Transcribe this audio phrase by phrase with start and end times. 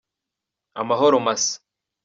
[0.81, 1.55] Amahoro masa